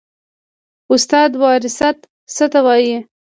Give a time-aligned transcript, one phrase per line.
[0.93, 1.97] استاده وراثت
[2.35, 2.97] څه ته وایي